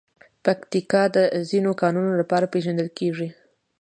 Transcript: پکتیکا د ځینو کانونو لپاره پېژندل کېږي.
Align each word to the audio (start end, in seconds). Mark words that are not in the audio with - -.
پکتیکا 0.45 1.03
د 1.15 1.17
ځینو 1.49 1.71
کانونو 1.81 2.11
لپاره 2.21 2.51
پېژندل 2.53 2.89
کېږي. 2.99 3.27